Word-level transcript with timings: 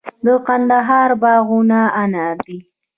د 0.25 0.27
کندهار 0.47 1.09
باغونه 1.21 1.79
انار 2.03 2.35
دي 2.45 2.57